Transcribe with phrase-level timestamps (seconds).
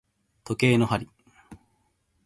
[0.43, 1.07] 時計の針